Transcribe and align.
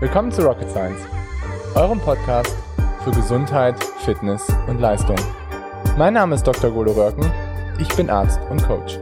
Willkommen 0.00 0.32
zu 0.32 0.40
Rocket 0.40 0.70
Science, 0.70 1.02
eurem 1.74 2.00
Podcast 2.00 2.56
für 3.04 3.10
Gesundheit, 3.10 3.84
Fitness 3.98 4.48
und 4.66 4.80
Leistung. 4.80 5.16
Mein 5.98 6.14
Name 6.14 6.36
ist 6.36 6.46
Dr. 6.46 6.70
Golo 6.70 6.92
Röhrken, 6.92 7.30
ich 7.78 7.88
bin 7.96 8.08
Arzt 8.08 8.40
und 8.48 8.62
Coach. 8.62 8.98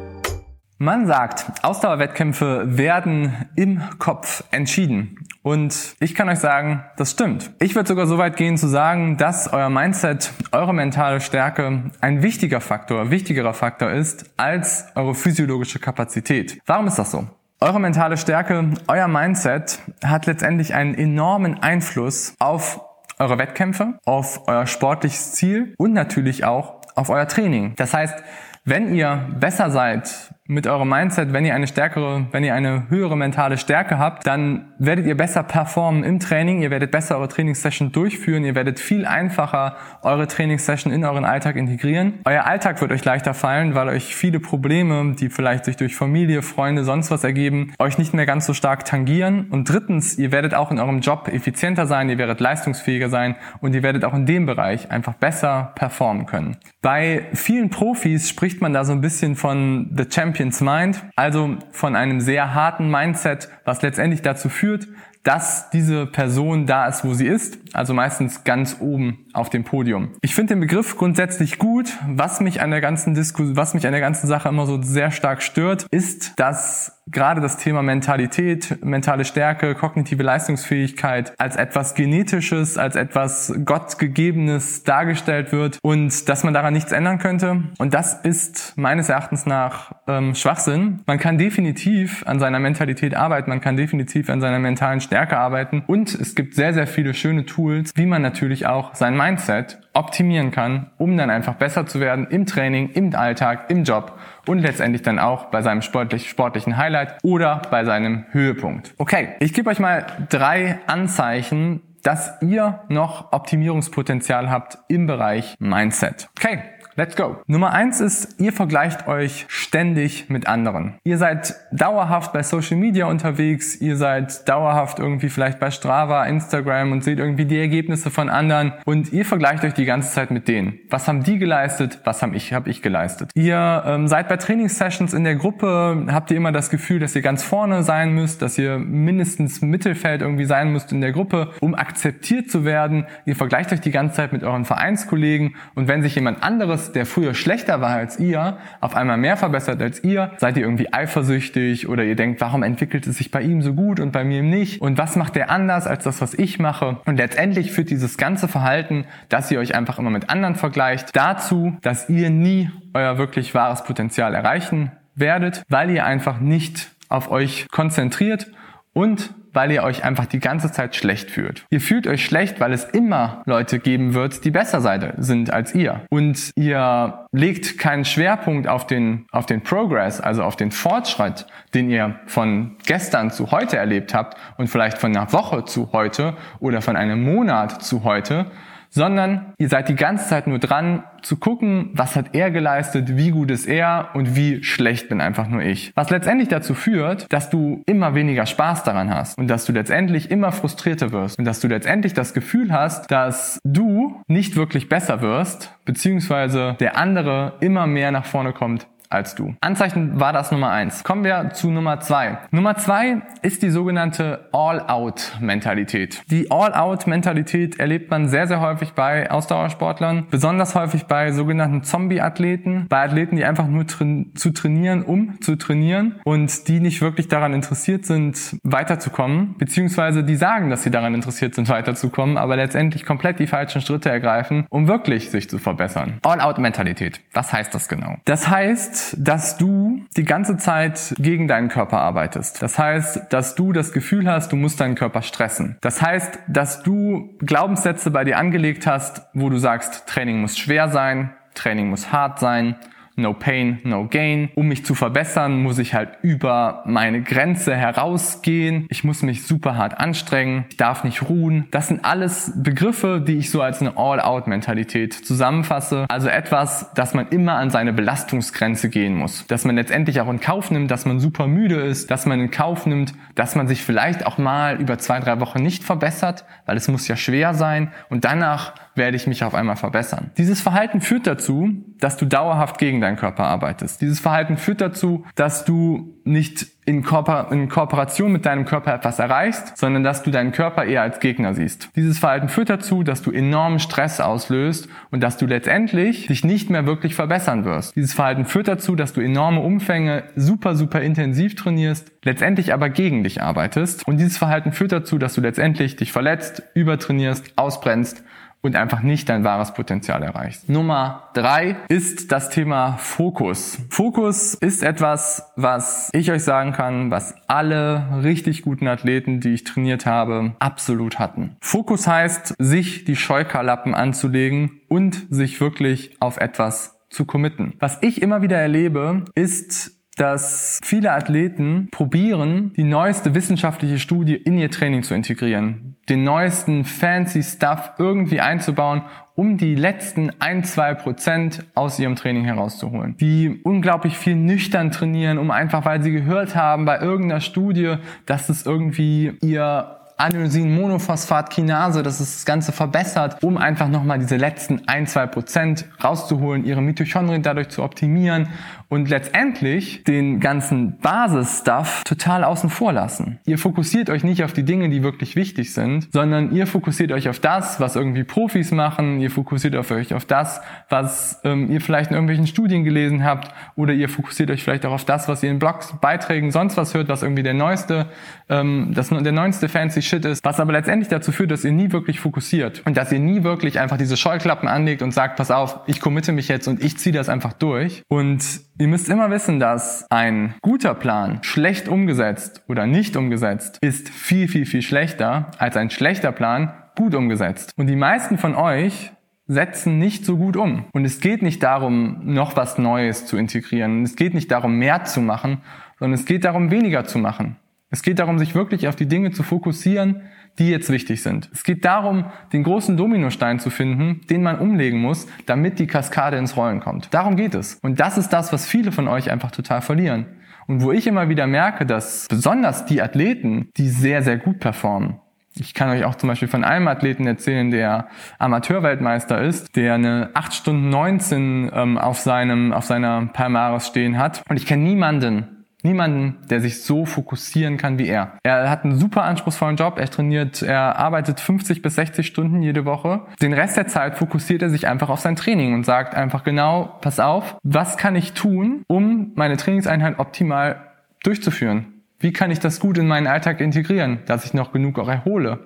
Man 0.79 1.07
sagt, 1.07 1.63
Ausdauerwettkämpfe 1.63 2.77
werden 2.77 3.33
im 3.55 3.81
Kopf 4.01 4.43
entschieden. 4.51 5.25
Und 5.43 5.95
ich 6.01 6.17
kann 6.17 6.29
euch 6.29 6.41
sagen, 6.41 6.83
das 6.97 7.13
stimmt. 7.13 7.53
Ich 7.61 7.77
würde 7.77 7.87
sogar 7.87 8.09
so 8.09 8.19
weit 8.19 8.37
gehen 8.37 8.57
zu 8.57 8.67
sagen, 8.67 9.17
dass 9.19 9.53
euer 9.53 9.71
Mindset, 9.71 10.33
eure 10.51 10.75
mentale 10.75 11.21
Stärke 11.21 11.93
ein 12.01 12.23
wichtiger 12.25 12.61
Faktor, 12.61 13.13
wichtigerer 13.13 13.55
Faktor 13.55 13.93
ist 13.93 14.33
als 14.37 14.87
eure 14.97 15.15
physiologische 15.15 15.79
Kapazität. 15.79 16.61
Warum 16.67 16.89
ist 16.89 16.99
das 16.99 17.13
so? 17.13 17.29
Eure 17.61 17.81
mentale 17.81 18.17
Stärke, 18.17 18.71
euer 18.87 19.09
Mindset 19.09 19.81
hat 20.05 20.27
letztendlich 20.27 20.75
einen 20.75 20.95
enormen 20.95 21.61
Einfluss 21.61 22.37
auf 22.39 22.81
eure 23.19 23.37
Wettkämpfe, 23.37 23.99
auf 24.05 24.47
euer 24.47 24.69
sportliches 24.69 25.33
Ziel 25.33 25.75
und 25.77 25.93
natürlich 25.93 26.45
auch 26.45 26.81
auf 26.95 27.11
euer 27.11 27.27
Training. 27.27 27.75
Das 27.75 27.93
heißt, 27.93 28.23
wenn 28.65 28.95
ihr 28.95 29.27
besser 29.41 29.73
seid 29.73 30.33
mit 30.51 30.67
eurem 30.67 30.89
Mindset, 30.89 31.35
wenn 31.35 31.45
ihr 31.45 31.55
eine 31.55 31.67
stärkere, 31.67 32.27
wenn 32.33 32.43
ihr 32.43 32.55
eine 32.55 32.89
höhere 32.89 33.19
mentale 33.19 33.59
Stärke 33.59 33.99
habt, 33.99 34.27
dann 34.27 34.73
werdet 34.79 35.05
ihr 35.05 35.15
besser 35.15 35.43
performen 35.43 36.05
im 36.05 36.21
Training, 36.21 36.63
ihr 36.63 36.71
werdet 36.71 36.91
besser 36.91 37.19
eure 37.19 37.29
Trainingssession 37.29 37.93
durchführen, 37.93 38.45
ihr 38.45 38.55
werdet 38.55 38.81
viel 38.81 39.05
einfacher 39.05 39.77
eure 40.03 40.27
Trainingssession 40.27 40.91
in 40.91 41.05
euren 41.05 41.27
Alltag 41.27 41.57
integrieren. 41.57 42.15
Euer 42.25 42.47
Alltag 42.47 42.81
wird 42.81 42.93
euch 42.93 43.05
leichter 43.05 43.35
fallen, 43.35 43.75
weil 43.75 43.89
euch 43.89 44.15
viele 44.17 44.41
Probleme, 44.41 45.15
die 45.17 45.29
vielleicht 45.29 45.67
sich 45.67 45.77
durch 45.77 45.95
Familie, 45.95 46.41
Freunde, 46.41 46.83
sonst 46.83 47.11
was 47.11 47.25
ergeben, 47.25 47.75
euch 47.79 47.99
nicht 47.99 48.15
mehr 48.15 48.25
ganz 48.25 48.47
so 48.47 48.55
stark 48.55 48.87
tangieren. 48.87 49.49
Und 49.51 49.69
drittens, 49.69 50.17
ihr 50.17 50.33
werdet 50.33 50.55
auch 50.55 50.71
in 50.71 50.79
eurem 50.79 51.01
Job 51.01 51.29
effizienter 51.29 51.87
sein, 51.87 52.09
ihr 52.09 52.17
werdet 52.17 52.41
leistungsfähiger 52.41 53.11
sein 53.11 53.37
und 53.61 53.75
ihr 53.75 53.83
werdet 53.83 54.03
auch 54.03 54.15
in 54.15 54.25
dem 54.25 54.47
Bereich 54.47 54.91
einfach 54.91 55.13
besser 55.13 55.73
performen 55.75 56.25
können. 56.25 56.57
Bei 56.81 57.27
vielen 57.35 57.69
Profis 57.69 58.31
spricht 58.31 58.63
man 58.63 58.73
da 58.73 58.87
so 58.87 58.93
ein 58.93 59.03
bisschen 59.03 59.37
von 59.37 59.91
The 59.95 60.07
Champion 60.09 60.38
Champions 60.39 60.61
Mind, 60.61 61.03
also 61.17 61.57
von 61.73 61.97
einem 61.97 62.21
sehr 62.21 62.55
harten 62.55 62.89
Mindset, 62.89 63.49
was 63.65 63.83
letztendlich 63.83 64.23
dazu 64.23 64.49
führt, 64.49 64.87
dass 65.23 65.71
diese 65.71 66.07
Person 66.07 66.67
da 66.67 66.87
ist, 66.87 67.05
wo 67.05 67.15
sie 67.15 67.27
ist, 67.27 67.59
also 67.73 67.95
meistens 67.95 68.45
ganz 68.45 68.77
oben 68.81 69.27
auf 69.33 69.51
dem 69.51 69.65
Podium. 69.65 70.11
Ich 70.23 70.35
finde 70.35 70.55
den 70.55 70.61
Begriff 70.61 70.97
grundsätzlich 70.97 71.59
gut. 71.59 71.93
Was 72.09 72.41
mich 72.41 72.61
an 72.61 72.71
der 72.71 72.81
ganzen 72.81 73.15
Diskussion, 73.15 73.57
was 73.57 73.75
mich 73.75 73.87
an 73.87 73.93
der 73.93 74.01
ganzen 74.01 74.27
Sache 74.27 74.49
immer 74.49 74.67
so 74.67 74.81
sehr 74.83 75.11
stark 75.11 75.43
stört, 75.43 75.87
ist, 75.91 76.39
dass 76.39 76.99
gerade 77.11 77.41
das 77.41 77.57
Thema 77.57 77.83
Mentalität, 77.83 78.85
mentale 78.85 79.25
Stärke, 79.25 79.75
kognitive 79.75 80.23
Leistungsfähigkeit 80.23 81.33
als 81.39 81.57
etwas 81.57 81.95
Genetisches, 81.95 82.77
als 82.77 82.97
etwas 82.97 83.53
Gottgegebenes 83.65 84.85
dargestellt 84.85 85.53
wird 85.53 85.79
und 85.83 86.29
dass 86.29 86.45
man 86.45 86.55
daran 86.55 86.75
nichts 86.75 86.93
ändern 86.93 87.19
könnte. 87.19 87.63
Und 87.79 87.95
das 87.95 88.15
ist 88.15 88.75
meines 88.77 89.09
Erachtens 89.09 89.47
nach 89.47 89.93
ähm, 90.07 90.35
Schwachsinn. 90.35 91.01
Man 91.07 91.19
kann 91.19 91.39
definitiv 91.39 92.27
an 92.27 92.41
seiner 92.41 92.59
Mentalität 92.59 93.15
arbeiten, 93.15 93.51
man 93.51 93.61
kann 93.61 93.77
definitiv 93.77 94.29
an 94.29 94.41
seiner 94.41 94.59
mentalen 94.59 95.01
Stärke 95.09 95.39
arbeiten 95.39 95.83
und 95.87 96.15
es 96.15 96.35
gibt 96.35 96.55
sehr, 96.55 96.75
sehr 96.75 96.87
viele 96.87 97.15
schöne 97.15 97.47
Tools, 97.47 97.93
wie 97.95 98.05
man 98.05 98.21
natürlich 98.21 98.67
auch 98.67 98.95
sein 98.95 99.17
Mindset 99.17 99.79
optimieren 99.95 100.51
kann, 100.51 100.91
um 100.99 101.17
dann 101.17 101.31
einfach 101.31 101.55
besser 101.55 101.87
zu 101.87 101.99
werden 101.99 102.27
im 102.29 102.45
Training, 102.45 102.91
im 102.91 103.15
Alltag, 103.15 103.71
im 103.71 103.85
Job 103.85 104.19
und 104.47 104.59
letztendlich 104.59 105.01
dann 105.01 105.19
auch 105.19 105.47
bei 105.47 105.63
seinem 105.63 105.81
sportlich, 105.81 106.29
sportlichen 106.29 106.77
Highlight 106.77 107.17
oder 107.23 107.63
bei 107.71 107.87
seinem 107.87 108.27
Höhepunkt. 108.33 108.93
Okay, 108.99 109.31
ich 109.41 109.55
gebe 109.55 109.71
euch 109.71 109.79
mal 109.79 110.05
drei 110.29 110.79
Anzeichen, 110.87 111.81
dass 112.03 112.35
ihr 112.43 112.81
noch 112.91 113.33
Optimierungspotenzial 113.33 114.51
habt 114.51 114.77
im 114.89 115.07
Bereich 115.07 115.55
Mindset. 115.59 116.29
Okay, 116.39 116.61
Let's 116.99 117.15
go. 117.15 117.37
Nummer 117.47 117.71
eins 117.71 118.01
ist, 118.01 118.41
ihr 118.41 118.53
vergleicht 118.53 119.07
euch 119.07 119.47
ständig 119.47 120.29
mit 120.31 120.49
anderen. 120.49 120.95
Ihr 121.05 121.17
seid 121.17 121.55
dauerhaft 121.71 122.33
bei 122.33 122.43
Social 122.43 122.77
Media 122.77 123.07
unterwegs, 123.07 123.81
ihr 123.81 123.97
seid 123.97 124.49
dauerhaft 124.49 124.99
irgendwie 124.99 125.29
vielleicht 125.29 125.61
bei 125.61 125.71
Strava, 125.71 126.25
Instagram 126.25 126.91
und 126.91 127.05
seht 127.05 127.21
irgendwie 127.21 127.45
die 127.45 127.57
Ergebnisse 127.57 128.11
von 128.11 128.29
anderen 128.29 128.73
und 128.85 129.13
ihr 129.13 129.25
vergleicht 129.25 129.63
euch 129.63 129.75
die 129.75 129.85
ganze 129.85 130.13
Zeit 130.13 130.33
mit 130.33 130.49
denen. 130.49 130.81
Was 130.91 131.07
haben 131.07 131.23
die 131.23 131.39
geleistet? 131.39 132.01
Was 132.03 132.21
habe 132.21 132.35
ich, 132.35 132.53
hab 132.53 132.67
ich 132.67 132.83
geleistet? 132.83 133.31
Ihr 133.37 133.85
ähm, 133.87 134.09
seid 134.09 134.29
bei 134.29 134.37
Trainingssessions 134.37 135.15
in 135.15 135.23
der 135.23 135.37
Gruppe, 135.37 136.05
habt 136.11 136.33
ihr 136.33 136.37
immer 136.37 136.51
das 136.51 136.69
Gefühl, 136.69 136.99
dass 136.99 137.15
ihr 137.15 137.23
ganz 137.23 137.45
vorne 137.45 137.85
sein 137.85 138.13
müsst, 138.13 138.43
dass 138.43 138.59
ihr 138.59 138.77
mindestens 138.77 139.63
Mittelfeld 139.63 140.21
irgendwie 140.21 140.47
sein 140.47 140.73
müsst 140.73 140.91
in 140.91 141.01
der 141.01 141.13
Gruppe, 141.13 141.53
um 141.61 141.77
akzeptiert 141.77 142.51
zu 142.51 142.65
werden. 142.65 143.07
Ihr 143.25 143.37
vergleicht 143.37 143.73
euch 143.73 143.81
die 143.81 143.93
ganze 143.93 144.17
Zeit 144.17 144.33
mit 144.33 144.43
euren 144.43 144.65
Vereinskollegen 144.65 145.55
und 145.77 145.87
wenn 145.87 146.03
sich 146.03 146.17
jemand 146.17 146.43
anderes 146.43 146.88
der 146.93 147.07
früher 147.07 147.35
schlechter 147.35 147.81
war 147.81 147.91
als 147.91 148.19
ihr, 148.19 148.59
auf 148.81 148.95
einmal 148.95 149.17
mehr 149.17 149.37
verbessert 149.37 149.81
als 149.81 150.03
ihr, 150.03 150.33
seid 150.39 150.57
ihr 150.57 150.65
irgendwie 150.65 150.93
eifersüchtig 150.93 151.89
oder 151.89 152.05
ihr 152.05 152.17
denkt, 152.17 152.41
warum 152.41 152.63
entwickelt 152.63 153.07
es 153.07 153.19
sich 153.19 153.31
bei 153.31 153.43
ihm 153.43 153.63
so 153.63 153.75
gut 153.75 154.01
und 154.01 154.13
bei 154.13 154.25
mir 154.25 154.43
nicht 154.43 154.81
und 154.81 154.99
was 154.99 155.17
macht 155.17 155.37
der 155.37 155.51
anders 155.51 155.87
als 155.87 156.05
das, 156.05 156.21
was 156.21 156.35
ich 156.35 156.59
mache? 156.59 156.99
Und 157.07 157.17
letztendlich 157.17 157.73
führt 157.73 157.91
dieses 157.91 158.17
ganze 158.17 158.49
Verhalten, 158.49 159.05
dass 159.29 159.51
ihr 159.51 159.59
euch 159.59 159.75
einfach 159.75 159.99
immer 159.99 160.11
mit 160.11 160.31
anderen 160.31 160.55
vergleicht, 160.55 161.15
dazu, 161.15 161.77
dass 161.83 162.09
ihr 162.09 162.31
nie 162.31 162.71
euer 162.95 163.19
wirklich 163.19 163.55
wahres 163.55 163.85
Potenzial 163.85 164.35
erreichen 164.35 164.93
werdet, 165.15 165.63
weil 165.69 165.91
ihr 165.91 166.05
einfach 166.05 166.41
nicht 166.41 166.91
auf 167.09 167.31
euch 167.31 167.67
konzentriert 167.71 168.51
und 168.93 169.35
weil 169.59 169.73
ihr 169.73 169.83
euch 169.83 170.05
einfach 170.05 170.27
die 170.27 170.39
ganze 170.39 170.71
Zeit 170.71 170.95
schlecht 170.95 171.33
fühlt. 171.33 171.67
Ihr 171.71 171.81
fühlt 171.81 172.07
euch 172.07 172.25
schlecht, 172.25 172.61
weil 172.61 172.73
es 172.73 172.85
immer 172.85 173.43
Leute 173.45 173.81
geben 173.81 174.15
wird, 174.15 174.45
die 174.45 174.53
besser 174.53 174.79
sind 175.19 175.53
als 175.53 175.75
ihr. 175.75 176.03
Und 176.11 176.53
ihr 176.55 177.27
legt 177.33 177.77
keinen 177.77 178.05
Schwerpunkt 178.05 178.69
auf 178.69 178.87
den, 178.87 179.27
auf 179.33 179.47
den 179.47 179.63
Progress, 179.63 180.21
also 180.21 180.45
auf 180.45 180.55
den 180.55 180.71
Fortschritt, 180.71 181.49
den 181.75 181.91
ihr 181.91 182.21
von 182.27 182.77
gestern 182.87 183.33
zu 183.33 183.51
heute 183.51 183.77
erlebt 183.77 184.15
habt 184.15 184.39
und 184.59 184.69
vielleicht 184.69 184.99
von 184.99 185.17
einer 185.17 185.33
Woche 185.33 185.65
zu 185.65 185.91
heute 185.91 186.37
oder 186.61 186.81
von 186.81 186.95
einem 186.95 187.25
Monat 187.25 187.83
zu 187.83 188.05
heute, 188.05 188.47
sondern 188.91 189.53
ihr 189.59 189.69
seid 189.69 189.89
die 189.89 189.95
ganze 189.95 190.29
Zeit 190.29 190.47
nur 190.47 190.59
dran 190.59 191.03
zu 191.23 191.37
gucken, 191.37 191.91
was 191.93 192.17
hat 192.17 192.35
er 192.35 192.51
geleistet, 192.51 193.17
wie 193.17 193.31
gut 193.31 193.51
ist 193.51 193.67
er 193.67 194.11
und 194.15 194.37
wie 194.37 194.63
schlecht 194.63 195.09
bin 195.09 195.21
einfach 195.21 195.49
nur 195.49 195.63
ich. 195.63 195.93
Was 195.95 196.11
letztendlich 196.11 196.49
dazu 196.49 196.75
führt, 196.75 197.33
dass 197.33 197.51
du 197.51 197.83
immer 197.87 198.15
weniger 198.15 198.47
Spaß 198.47 198.85
daran 198.85 199.13
hast 199.13 199.37
und 199.39 199.49
dass 199.49 199.65
du 199.65 199.73
letztendlich 199.73 200.31
immer 200.31 200.53
frustrierter 200.53 201.13
wirst 201.13 201.39
und 201.39 201.45
dass 201.45 201.61
du 201.61 201.69
letztendlich 201.69 202.15
das 202.15 202.35
Gefühl 202.35 202.73
hast, 202.73 203.11
dass 203.11 203.59
du 203.65 204.23
nicht 204.29 204.57
wirklich 204.57 204.89
besser 204.89 205.21
wirst, 205.21 205.75
beziehungsweise 205.85 206.77
der 206.81 206.97
andere 206.97 207.55
immer 207.61 207.87
mehr 207.87 208.11
nach 208.11 208.25
vorne 208.25 208.53
kommt 208.53 208.87
als 209.11 209.35
du. 209.35 209.55
Anzeichen 209.61 210.21
war 210.21 210.33
das 210.33 210.53
Nummer 210.53 210.71
eins. 210.71 211.05
Kommen 211.05 211.25
wir 211.25 211.51
zu 211.53 211.71
Nummer 211.71 212.01
zwei. 212.01 212.39
Nummer 212.51 212.77
zwei 212.77 213.23
ist 213.43 213.63
die 213.63 213.71
sogenannte 213.71 214.49
All-Out-Mentalität. 214.53 216.23
Die 216.31 216.51
All-Out-Mentalität 216.51 217.79
erlebt 217.79 218.11
man 218.11 218.29
sehr, 218.29 218.47
sehr 218.47 218.61
häufig 218.61 218.93
bei 218.93 219.31
Ausdauersportlern, 219.31 220.27
besonders 220.31 220.75
häufig 220.75 221.05
bei 221.05 221.33
sogenannten 221.33 221.83
Zombie-Athleten, 221.83 222.87
bei 222.89 223.05
Athleten, 223.05 223.37
die 223.37 223.45
einfach 223.45 223.67
nur 223.67 223.87
tra 223.87 223.99
zu 224.35 224.53
trainieren, 224.53 225.03
um 225.03 225.41
zu 225.41 225.57
trainieren 225.57 226.21
und 226.25 226.69
die 226.69 226.81
nicht 226.81 227.03
wirklich 227.03 227.29
daran 227.29 227.53
interessiert 227.53 228.07
sind, 228.07 228.57
weiterzukommen, 228.63 229.57
beziehungsweise 229.59 230.23
die 230.23 230.37
sagen, 230.37 230.71
dass 230.71 230.85
sie 230.85 230.91
daran 230.91 231.15
interessiert 231.15 231.55
sind, 231.55 231.69
weiterzukommen, 231.69 232.39
aber 232.39 232.57
letztendlich 232.57 233.05
komplett 233.05 233.39
die 233.41 233.47
falschen 233.47 233.81
Schritte 233.81 234.09
ergreifen, 234.11 234.67
um 234.71 234.87
wirklich 234.87 235.31
sich 235.31 235.51
zu 235.51 235.59
verbessern. 235.59 236.19
All-Out-Mentalität. 236.23 237.21
Was 237.33 237.53
heißt 237.53 237.75
das 237.75 237.89
genau? 237.89 238.17
Das 238.25 238.49
heißt, 238.49 238.98
dass 239.17 239.57
du 239.57 240.03
die 240.17 240.25
ganze 240.25 240.57
Zeit 240.57 241.15
gegen 241.19 241.49
deinen 241.49 241.69
Körper 241.69 241.99
arbeitest. 242.01 242.63
Das 242.63 242.79
heißt, 242.79 243.27
dass 243.31 243.55
du 243.55 243.73
das 243.73 243.93
Gefühl 243.93 244.31
hast, 244.31 244.53
du 244.53 244.57
musst 244.57 244.81
deinen 244.81 244.95
Körper 244.95 245.23
stressen. 245.23 245.77
Das 245.81 246.03
heißt, 246.03 246.39
dass 246.49 246.83
du 246.83 247.37
Glaubenssätze 247.39 248.11
bei 248.11 248.25
dir 248.25 248.39
angelegt 248.39 248.87
hast, 248.87 249.23
wo 249.35 249.49
du 249.49 249.59
sagst, 249.59 250.07
Training 250.07 250.41
muss 250.41 250.59
schwer 250.59 250.89
sein, 250.89 251.31
Training 251.55 251.91
muss 251.91 252.13
hart 252.13 252.39
sein, 252.39 252.77
no 253.19 253.35
pain, 253.35 253.79
no 253.85 254.07
gain. 254.09 254.51
Um 254.55 254.69
mich 254.69 254.85
zu 254.85 254.95
verbessern, 254.95 255.63
muss 255.63 255.79
ich 255.79 255.95
halt 255.95 256.11
über 256.23 256.83
meine 256.87 257.23
Grenze 257.23 257.77
herausgehen. 257.77 258.87
Ich 258.91 259.05
muss 259.05 259.23
mich 259.23 259.47
super 259.47 259.77
hart 259.77 259.99
anstrengen. 259.99 260.65
Ich 260.71 260.77
darf 260.77 261.05
nicht 261.05 261.29
ruhen. 261.29 261.67
Das 261.71 261.89
sind 261.89 262.05
alles 262.05 262.53
Begriffe, 262.57 263.23
die 263.27 263.37
ich 263.37 263.51
so 263.51 263.61
als 263.61 263.81
eine 263.81 263.97
All-Out-Mentalität 263.97 265.13
zusammenfasse. 265.13 266.07
Also 266.09 266.29
etwas, 266.29 266.93
dass 266.95 267.15
man 267.15 267.29
immer 267.29 267.55
an 267.55 267.71
seine 267.71 267.93
Belastungsgrenze 267.93 268.89
gehen 268.89 269.15
muss. 269.15 269.47
Dass 269.47 269.65
man 269.65 269.77
letztendlich 269.77 270.21
auch 270.21 270.29
in 270.29 270.41
Kauf 270.41 270.71
nimmt, 270.71 270.91
dass 270.91 271.05
man 271.05 271.21
super 271.21 271.47
müde 271.47 271.77
ist. 271.77 272.11
Dass 272.11 272.27
man 272.27 272.41
in 272.41 272.51
Kauf 272.51 272.87
nimmt, 272.87 273.13
dass 273.35 273.55
man 273.55 273.69
sich 273.69 273.83
vielleicht 273.83 274.27
auch 274.27 274.39
mal 274.39 274.81
über 274.81 274.99
zwei, 274.99 275.21
drei 275.21 275.41
Wochen 275.41 275.63
nicht 275.63 275.85
verbessert, 275.85 276.45
weil 276.67 276.77
es 276.77 276.89
muss 276.89 277.09
ja 277.09 277.17
schwer 277.17 277.55
sein. 277.55 277.93
Und 278.09 278.25
danach 278.25 278.75
werde 278.99 279.17
ich 279.17 279.27
mich 279.27 279.45
auf 279.45 279.55
einmal 279.55 279.77
verbessern. 279.77 280.31
Dieses 280.37 280.61
Verhalten 280.61 281.01
führt 281.01 281.27
dazu, 281.27 281.71
dass 281.99 282.17
du 282.17 282.27
dauerhaft 282.27 282.79
gegen 282.79 283.01
deinen 283.09 283.17
Körper 283.17 283.45
arbeitest. 283.45 284.01
Dieses 284.01 284.21
Verhalten 284.21 284.57
führt 284.57 284.81
dazu, 284.81 285.25
dass 285.35 285.65
du 285.65 286.15
nicht 286.25 286.67
in, 286.85 287.03
Kooper 287.03 287.49
in 287.51 287.69
Kooperation 287.69 288.33
mit 288.33 288.47
deinem 288.47 288.65
Körper 288.65 288.95
etwas 288.95 289.19
erreichst, 289.19 289.77
sondern 289.77 290.03
dass 290.03 290.23
du 290.23 290.31
deinen 290.31 290.53
Körper 290.53 290.85
eher 290.85 291.03
als 291.03 291.21
Gegner 291.21 291.55
siehst. 291.55 291.91
Dieses 291.97 292.19
Verhalten 292.19 292.49
führt 292.49 292.71
dazu, 292.71 293.03
dass 293.03 293.23
du 293.23 293.31
enormen 293.31 293.79
Stress 293.79 294.21
auslöst 294.21 294.89
und 295.11 295.23
dass 295.23 295.37
du 295.37 295.47
letztendlich 295.47 296.27
dich 296.27 296.45
nicht 296.45 296.71
mehr 296.71 296.87
wirklich 296.87 297.15
verbessern 297.15 297.65
wirst. 297.65 297.97
Dieses 297.97 298.15
Verhalten 298.15 298.45
führt 298.45 298.69
dazu, 298.69 298.95
dass 298.95 299.13
du 299.13 299.21
enorme 299.21 299.61
Umfänge 299.61 300.25
super, 300.37 300.77
super 300.77 301.01
intensiv 301.01 301.57
trainierst, 301.57 302.13
letztendlich 302.25 302.73
aber 302.73 302.89
gegen 302.91 303.23
dich 303.23 303.43
arbeitest. 303.43 304.07
Und 304.07 304.19
dieses 304.19 304.39
Verhalten 304.39 304.73
führt 304.73 304.93
dazu, 304.93 305.19
dass 305.19 305.35
du 305.35 305.41
letztendlich 305.41 305.97
dich 305.97 306.13
verletzt, 306.13 306.63
übertrainierst, 306.75 307.53
ausbrennst 307.57 308.23
und 308.63 308.77
einfach 308.77 309.03
nicht 309.03 309.29
dein 309.29 309.45
wahres 309.45 309.75
Potenzial 309.75 310.23
erreichst. 310.23 310.69
Nummer 310.69 311.31
drei 311.35 311.77
ist 311.89 312.33
das 312.33 312.51
Thema 312.51 312.97
Fokus. 312.99 313.79
Fokus 313.91 314.55
ist 314.55 314.83
etwas, 314.83 315.53
was 315.57 316.11
ich 316.13 316.31
euch 316.31 316.43
sagen 316.43 316.73
kann, 316.73 317.11
was 317.11 317.35
alle 317.47 318.23
richtig 318.23 318.63
guten 318.63 318.89
Athleten, 318.89 319.41
die 319.41 319.55
ich 319.55 319.65
trainiert 319.65 320.07
habe, 320.07 320.55
absolut 320.59 321.19
hatten. 321.19 321.57
Fokus 321.61 322.07
heißt, 322.07 322.55
sich 322.59 323.05
die 323.05 323.17
Scheukerlappen 323.17 323.95
anzulegen 323.95 324.81
und 324.89 325.27
sich 325.31 325.61
wirklich 325.61 326.17
auf 326.21 326.39
etwas 326.39 326.99
zu 327.11 327.25
committen. 327.25 327.75
Was 327.79 327.99
ich 328.03 328.21
immer 328.23 328.43
wieder 328.43 328.59
erlebe, 328.59 329.25
ist 329.35 329.99
dass 330.19 330.81
viele 330.83 331.13
Athleten 331.13 331.89
probieren, 331.93 332.73
die 332.77 332.83
neueste 332.83 333.35
wissenschaftliche 333.35 333.99
Studie 333.99 334.35
in 334.35 334.59
ihr 334.59 334.71
Training 334.71 335.03
zu 335.05 335.15
integrieren, 335.15 335.97
den 336.09 336.25
neuesten 336.25 336.85
fancy 336.85 337.43
Stuff 337.43 337.93
irgendwie 337.99 338.41
einzubauen, 338.41 339.03
um 339.35 339.57
die 339.57 339.75
letzten 339.75 340.31
ein, 340.41 340.65
zwei 340.65 340.95
Prozent 340.95 341.65
aus 341.75 341.99
ihrem 341.99 342.17
Training 342.17 342.45
herauszuholen. 342.45 343.17
Die 343.19 343.61
unglaublich 343.63 344.19
viel 344.19 344.35
nüchtern 344.35 344.91
trainieren, 344.91 345.39
um 345.39 345.51
einfach, 345.51 345.85
weil 345.85 346.03
sie 346.03 346.11
gehört 346.11 346.57
haben 346.57 346.85
bei 346.85 346.99
irgendeiner 347.01 347.41
Studie, 347.41 347.97
dass 348.27 348.49
es 348.49 348.67
irgendwie 348.67 349.39
ihr 349.41 349.98
Adenosin-Monophosphat-Kinase, 350.19 352.03
das 352.03 352.21
ist 352.21 352.37
das 352.37 352.45
Ganze 352.45 352.73
verbessert, 352.73 353.43
um 353.43 353.57
einfach 353.57 353.89
nochmal 353.89 354.19
diese 354.19 354.37
letzten 354.37 354.83
ein, 354.89 355.07
zwei 355.07 355.27
Prozent 355.27 355.85
rauszuholen, 356.03 356.65
ihre 356.65 356.83
Mitochondrien 356.83 357.43
dadurch 357.43 357.69
zu 357.69 357.85
optimieren 357.85 358.49
und 358.89 359.11
letztendlich 359.11 360.03
den 360.05 360.41
ganzen 360.41 360.99
Basis-Stuff 360.99 362.03
total 362.05 362.43
außen 362.43 362.71
vor 362.71 362.93
lassen. 362.93 363.39
Ihr 363.45 363.59
fokussiert 363.59 364.11
euch 364.11 364.25
nicht 364.25 364.43
auf 364.43 364.53
die 364.53 364.65
Dinge, 364.65 364.89
die 364.89 365.03
wirklich 365.03 365.37
wichtig 365.37 365.73
sind, 365.75 366.09
sondern 366.13 366.53
ihr 366.53 366.67
fokussiert 366.67 367.13
euch 367.13 367.29
auf 367.29 367.39
das, 367.39 367.81
was 367.81 367.97
irgendwie 367.97 368.25
Profis 368.25 368.73
machen, 368.73 369.21
ihr 369.21 369.31
fokussiert 369.31 369.77
auf 369.77 369.91
euch 369.91 370.15
auf 370.15 370.25
das, 370.25 370.61
was 370.89 371.41
ähm, 371.45 371.71
ihr 371.71 371.81
vielleicht 371.81 372.11
in 372.11 372.15
irgendwelchen 372.15 372.47
Studien 372.47 372.83
gelesen 372.83 373.25
habt 373.25 373.53
oder 373.77 373.93
ihr 373.93 374.09
fokussiert 374.09 374.51
euch 374.51 374.65
vielleicht 374.65 374.87
auch 374.87 374.93
auf 374.93 375.05
das, 375.05 375.29
was 375.29 375.43
ihr 375.43 375.51
in 375.51 375.59
Blogs, 375.59 375.95
Beiträgen, 376.01 376.51
sonst 376.51 376.77
was 376.77 376.95
hört, 376.95 377.09
was 377.09 377.23
irgendwie 377.23 377.43
der 377.43 377.55
neueste, 377.55 378.07
ähm, 378.49 378.93
das, 378.95 379.11
der 379.11 379.33
neueste 379.33 379.69
fancy 379.69 380.03
Shit 380.09 380.25
ist, 380.25 380.45
was 380.45 380.61
aber 380.61 380.73
letztendlich 380.73 381.09
dazu 381.09 381.33
führt, 381.33 381.51
dass 381.51 381.65
ihr 381.65 381.73
nie 381.73 381.93
wirklich 381.93 382.21
fokussiert 382.21 382.83
und 382.87 382.97
dass 382.97 383.13
ihr 383.13 383.21
nie 383.21 383.45
wirklich 383.45 383.79
einfach 383.79 383.97
diese 383.97 384.17
Scheuklappen 384.17 384.69
anlegt 384.69 385.03
und 385.03 385.13
sagt, 385.13 385.37
pass 385.37 385.51
auf, 385.51 385.81
ich 385.87 386.01
committe 386.01 386.33
mich 386.33 386.49
jetzt 386.49 386.67
und 386.69 386.83
ich 386.83 386.99
ziehe 386.99 387.13
das 387.13 387.29
einfach 387.29 387.53
durch 387.53 388.03
und 388.09 388.43
Ihr 388.81 388.87
müsst 388.87 389.09
immer 389.09 389.29
wissen, 389.29 389.59
dass 389.59 390.07
ein 390.09 390.55
guter 390.63 390.95
Plan 390.95 391.41
schlecht 391.43 391.89
umgesetzt 391.89 392.63
oder 392.69 392.87
nicht 392.87 393.17
umgesetzt 393.17 393.79
ist 393.81 394.09
viel, 394.09 394.47
viel, 394.47 394.67
viel 394.67 394.83
schlechter 394.83 395.51
als 395.59 395.77
ein 395.77 395.91
schlechter 395.91 396.31
Plan 396.31 396.73
gut 396.95 397.17
umgesetzt. 397.17 397.73
Und 397.77 397.89
die 397.89 397.97
meisten 397.97 398.39
von 398.39 398.55
euch 398.55 399.11
setzen 399.49 399.99
nicht 399.99 400.25
so 400.25 400.37
gut 400.37 400.57
um. 400.57 400.85
Und 400.93 401.05
es 401.05 401.19
geht 401.21 401.43
nicht 401.43 401.63
darum, 401.63 402.21
noch 402.23 402.55
was 402.57 402.79
Neues 402.79 403.27
zu 403.27 403.37
integrieren. 403.37 404.05
Es 404.05 404.15
geht 404.15 404.35
nicht 404.35 404.51
darum, 404.51 404.77
mehr 404.79 405.03
zu 405.05 405.21
machen, 405.21 405.63
sondern 405.99 406.21
es 406.21 406.25
geht 406.27 406.45
darum, 406.45 406.71
weniger 406.71 407.05
zu 407.05 407.19
machen. 407.19 407.57
Es 407.91 408.03
geht 408.03 408.19
darum, 408.19 408.39
sich 408.39 408.55
wirklich 408.55 408.87
auf 408.87 408.97
die 408.97 409.07
Dinge 409.07 409.31
zu 409.31 409.43
fokussieren, 409.43 410.23
die 410.59 410.71
jetzt 410.71 410.91
wichtig 410.91 411.23
sind. 411.23 411.49
Es 411.53 411.65
geht 411.65 411.85
darum, 411.85 412.27
den 412.53 412.65
großen 412.65 412.97
Dominostein 412.97 413.61
zu 413.61 413.71
finden, 413.71 414.21
den 414.29 414.43
man 414.43 414.59
umlegen 414.59 415.01
muss, 415.01 415.27
damit 415.47 415.79
die 415.79 415.87
Kaskade 415.87 416.37
ins 416.37 416.57
Rollen 416.57 416.81
kommt. 416.81 417.15
Darum 417.15 417.37
geht 417.37 417.55
es. 417.55 417.79
Und 417.83 418.01
das 418.01 418.19
ist 418.19 418.31
das, 418.31 418.53
was 418.53 418.67
viele 418.67 418.93
von 418.93 419.09
euch 419.09 419.31
einfach 419.31 419.51
total 419.51 419.81
verlieren. 419.81 420.27
Und 420.67 420.83
wo 420.83 420.93
ich 420.93 421.07
immer 421.07 421.31
wieder 421.31 421.47
merke, 421.47 421.87
dass 421.87 422.27
besonders 422.29 422.85
die 422.85 423.01
Athleten, 423.01 423.71
die 423.79 423.89
sehr, 423.89 424.23
sehr 424.23 424.37
gut 424.37 424.61
performen, 424.61 425.21
ich 425.61 425.75
kann 425.75 425.91
euch 425.91 426.05
auch 426.05 426.15
zum 426.15 426.29
Beispiel 426.29 426.47
von 426.47 426.63
einem 426.63 426.87
Athleten 426.89 427.27
erzählen, 427.27 427.71
der 427.71 428.09
Amateurweltmeister 428.39 429.43
ist, 429.43 429.75
der 429.75 429.95
eine 429.95 430.31
8 430.35 430.55
Stunden 430.55 430.89
19 430.91 431.71
ähm, 431.73 431.99
auf 431.99 432.19
seinem, 432.19 432.73
auf 432.73 432.85
seiner 432.85 433.27
Palmares 433.33 433.89
stehen 433.89 434.19
hat. 434.19 434.43
Und 434.49 434.57
ich 434.57 434.67
kenne 434.67 434.85
niemanden, 434.85 435.58
niemanden, 435.83 436.39
der 436.49 436.61
sich 436.61 436.83
so 436.83 437.07
fokussieren 437.07 437.77
kann 437.77 437.99
wie 437.99 438.09
er. 438.09 438.33
Er 438.43 438.69
hat 438.69 438.85
einen 438.85 438.99
super 438.99 439.25
anspruchsvollen 439.25 439.77
Job, 439.77 439.99
er 439.99 440.11
trainiert, 440.11 440.63
er 440.63 440.97
arbeitet 440.97 441.41
50 441.41 441.83
bis 441.83 441.95
60 441.95 442.27
Stunden 442.27 442.63
jede 442.63 442.85
Woche. 442.85 443.23
Den 443.41 443.53
Rest 443.53 443.77
der 443.77 443.87
Zeit 443.87 444.17
fokussiert 444.17 444.63
er 444.63 444.71
sich 444.71 444.89
einfach 444.89 445.09
auf 445.09 445.21
sein 445.21 445.37
Training 445.37 445.75
und 445.75 445.85
sagt 445.85 446.15
einfach 446.15 446.43
genau, 446.43 446.99
pass 447.01 447.21
auf, 447.21 447.57
was 447.63 447.97
kann 447.97 448.17
ich 448.17 448.33
tun, 448.33 448.83
um 448.89 449.33
meine 449.35 449.57
Trainingseinheit 449.57 450.19
optimal 450.19 450.81
durchzuführen? 451.23 451.87
Wie 452.21 452.33
kann 452.33 452.51
ich 452.51 452.59
das 452.59 452.81
gut 452.81 452.99
in 452.99 453.07
meinen 453.07 453.29
Alltag 453.29 453.61
integrieren, 453.61 454.19
dass 454.27 454.45
ich 454.45 454.55
noch 454.55 454.73
genug 454.73 454.99
auch 454.99 455.09
erhole? 455.09 455.61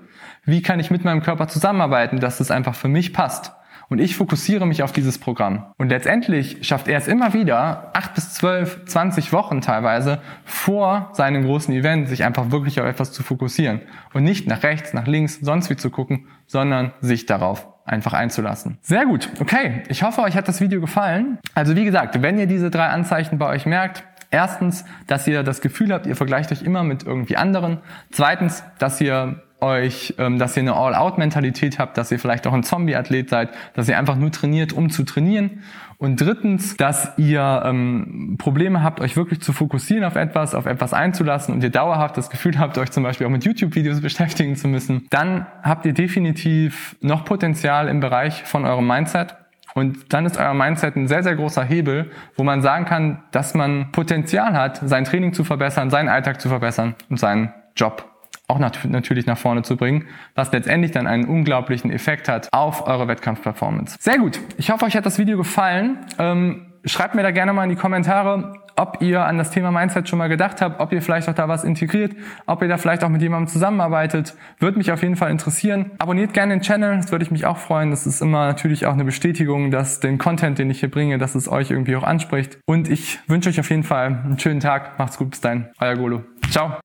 Wie 0.45 0.61
kann 0.61 0.81
ich 0.81 0.91
mit 0.91 1.05
meinem 1.05 1.23
Körper 1.23 1.49
zusammenarbeiten, 1.49 2.21
dass 2.21 2.41
es 2.41 2.51
einfach 2.51 2.75
für 2.75 2.89
mich 2.89 3.15
passt? 3.15 3.53
Und 3.93 3.99
ich 3.99 4.17
fokussiere 4.17 4.65
mich 4.65 4.83
auf 4.83 4.93
dieses 4.93 5.19
Programm. 5.19 5.67
Und 5.77 5.91
letztendlich 5.91 6.67
schafft 6.67 6.89
er 6.89 6.97
es 6.97 7.09
immer 7.09 7.35
wieder, 7.35 7.91
acht 7.93 8.15
bis 8.15 8.33
zwölf, 8.33 8.87
zwanzig 8.87 9.35
Wochen 9.35 9.61
teilweise 9.61 10.23
vor 10.47 11.11
seinem 11.13 11.45
großen 11.45 11.75
Event, 11.75 12.09
sich 12.09 12.25
einfach 12.25 12.51
wirklich 12.51 12.81
auf 12.81 12.87
etwas 12.87 13.13
zu 13.13 13.23
fokussieren. 13.23 13.83
Und 14.15 14.25
nicht 14.25 14.49
nach 14.49 14.63
rechts, 14.63 14.95
nach 14.95 15.07
links, 15.07 15.41
sonst 15.43 15.69
wie 15.69 15.77
zu 15.77 15.91
gucken, 15.91 16.27
sondern 16.47 16.93
sich 17.03 17.27
darauf 17.27 17.69
einfach 17.85 18.15
einzulassen. 18.15 18.79
Sehr 18.81 19.05
gut. 19.05 19.29
Okay. 19.41 19.83
Ich 19.89 20.03
hoffe, 20.03 20.23
euch 20.23 20.37
hat 20.37 20.49
das 20.49 20.63
Video 20.63 20.81
gefallen. 20.81 21.39
Also 21.55 21.77
wie 21.77 21.85
gesagt, 21.85 22.23
wenn 22.23 22.39
ihr 22.39 22.47
diese 22.47 22.71
drei 22.71 22.87
Anzeichen 22.87 23.37
bei 23.37 23.49
euch 23.49 23.67
merkt, 23.67 24.05
Erstens, 24.35 24.87
dass 25.09 25.27
ihr 25.27 25.43
das 25.43 25.61
Gefühl 25.61 25.93
habt, 25.93 26.07
ihr 26.07 26.17
vergleicht 26.17 26.51
euch 26.53 26.63
immer 26.63 26.85
mit 26.85 27.03
irgendwie 27.03 27.37
anderen. 27.37 27.81
Zweitens, 28.11 28.65
dass 28.79 28.99
ihr 28.99 29.43
euch, 29.63 30.15
ähm, 30.19 30.39
dass 30.39 30.57
ihr 30.57 30.63
eine 30.63 30.75
All-Out-Mentalität 30.75 31.79
habt, 31.79 31.97
dass 31.97 32.11
ihr 32.13 32.19
vielleicht 32.19 32.47
auch 32.47 32.53
ein 32.53 32.63
Zombie-Athlet 32.63 33.31
seid, 33.31 33.51
dass 33.75 33.89
ihr 33.89 33.99
einfach 33.99 34.17
nur 34.17 34.31
trainiert, 34.31 34.73
um 34.73 34.91
zu 34.91 35.05
trainieren. 35.05 35.63
Und 35.99 36.21
drittens, 36.21 36.77
dass 36.77 37.17
ihr 37.17 37.63
ähm, 37.65 38.35
Probleme 38.37 38.83
habt, 38.83 39.01
euch 39.01 39.17
wirklich 39.17 39.41
zu 39.41 39.53
fokussieren 39.53 40.03
auf 40.03 40.17
etwas, 40.17 40.55
auf 40.55 40.67
etwas 40.67 40.93
einzulassen 40.93 41.55
und 41.55 41.63
ihr 41.63 41.71
dauerhaft 41.71 42.17
das 42.17 42.29
Gefühl 42.29 42.59
habt, 42.59 42.77
euch 42.77 42.91
zum 42.91 43.05
Beispiel 43.05 43.27
auch 43.27 43.31
mit 43.31 43.45
YouTube-Videos 43.45 44.01
beschäftigen 44.03 44.57
zu 44.57 44.67
müssen, 44.67 45.07
dann 45.11 45.47
habt 45.63 45.87
ihr 45.87 45.93
definitiv 45.93 46.97
noch 47.01 47.25
Potenzial 47.25 47.87
im 47.87 48.01
Bereich 48.01 48.43
von 48.43 48.65
eurem 48.65 48.87
Mindset. 48.87 49.37
Und 49.75 50.13
dann 50.13 50.27
ist 50.27 50.37
euer 50.39 50.55
Mindset 50.55 50.97
ein 50.97 51.09
sehr, 51.09 51.23
sehr 51.23 51.37
großer 51.37 51.65
Hebel, 51.65 52.11
wo 52.37 52.43
man 52.43 52.63
sagen 52.63 52.85
kann, 52.85 53.23
dass 53.31 53.55
man 53.55 53.91
Potenzial 53.93 54.55
hat, 54.55 54.81
sein 54.85 55.05
Training 55.05 55.33
zu 55.33 55.45
verbessern, 55.45 55.89
seinen 55.89 56.09
Alltag 56.09 56.41
zu 56.41 56.49
verbessern 56.49 56.95
und 57.09 57.19
seinen 57.19 57.55
Job 57.75 58.12
auch 58.53 58.59
nat 58.59 58.79
natürlich 58.85 59.27
nach 59.27 59.39
vorne 59.39 59.63
zu 59.63 59.77
bringen, 59.77 60.07
was 60.35 60.53
letztendlich 60.53 60.93
dann 60.93 61.07
einen 61.07 61.25
unglaublichen 61.25 61.91
Effekt 61.91 62.29
hat 62.29 62.49
auf 62.53 62.87
eure 62.87 63.09
Wettkampfperformance. 63.09 63.97
Sehr 63.99 64.19
gut. 64.19 64.39
Ich 64.59 64.71
hoffe, 64.71 64.85
euch 64.85 64.97
hat 64.97 65.07
das 65.07 65.19
Video 65.19 65.39
gefallen. 65.39 65.99
Ähm, 66.19 66.67
schreibt 66.85 67.15
mir 67.15 67.23
da 67.23 67.31
gerne 67.31 67.53
mal 67.53 67.65
in 67.65 67.71
die 67.71 67.77
Kommentare, 67.77 68.55
ob 68.77 68.99
ihr 69.01 69.25
an 69.25 69.39
das 69.39 69.51
Thema 69.51 69.71
Mindset 69.71 70.09
schon 70.09 70.19
mal 70.19 70.29
gedacht 70.29 70.61
habt, 70.61 70.81
ob 70.81 70.93
ihr 70.93 71.03
vielleicht 71.03 71.29
auch 71.29 71.35
da 71.35 71.49
was 71.49 71.65
integriert, 71.65 72.15
ob 72.47 72.63
ihr 72.63 72.69
da 72.69 72.79
vielleicht 72.79 73.05
auch 73.05 73.09
mit 73.09 73.23
jemandem 73.23 73.49
zusammenarbeitet. 73.49 74.35
Würde 74.59 74.79
mich 74.79 74.91
auf 74.93 75.03
jeden 75.03 75.17
Fall 75.17 75.31
interessieren. 75.31 75.91
Abonniert 75.99 76.33
gerne 76.33 76.55
den 76.55 76.63
Channel, 76.63 76.97
das 76.97 77.13
würde 77.13 77.25
ich 77.25 77.31
mich 77.31 77.47
auch 77.47 77.59
freuen. 77.59 77.91
Das 77.91 78.07
ist 78.07 78.23
immer 78.23 78.47
natürlich 78.47 78.87
auch 78.87 78.93
eine 78.93 79.05
Bestätigung, 79.05 79.71
dass 79.71 80.01
den 80.01 80.19
Content, 80.19 80.59
den 80.59 80.71
ich 80.71 80.81
hier 80.81 80.91
bringe, 80.91 81.19
dass 81.19 81.35
es 81.35 81.49
euch 81.49 81.71
irgendwie 81.71 81.97
auch 81.97 82.05
anspricht. 82.05 82.59
Und 82.67 82.89
ich 82.89 83.19
wünsche 83.29 83.51
euch 83.51 83.61
auf 83.61 83.71
jeden 83.71 83.85
Fall 83.85 84.07
einen 84.07 84.39
schönen 84.39 84.61
Tag. 84.61 84.99
Macht's 84.99 85.19
gut, 85.19 85.31
bis 85.31 85.41
dahin. 85.41 85.67
Euer 85.79 85.97
Golo. 85.97 86.23
Ciao. 86.51 86.77